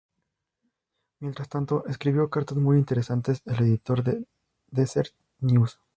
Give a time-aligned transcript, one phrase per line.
[1.19, 4.27] Mientras tanto, escribió cartas muy interesantes al editor del
[4.71, 5.79] "Deseret News".